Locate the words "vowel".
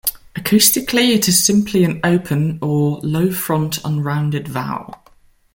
4.47-4.95